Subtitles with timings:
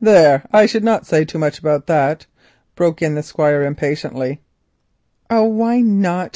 [0.00, 2.26] "There, I should not say too much about that,"
[2.76, 4.40] broke in the Squire impatiently.
[5.28, 6.32] "Oh, why not?"